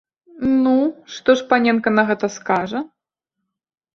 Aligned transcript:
Ну, 0.63 0.71
што 1.17 1.35
ж 1.41 1.45
паненка 1.51 1.93
на 1.97 2.03
гэта 2.11 2.25
скажа? 2.37 2.79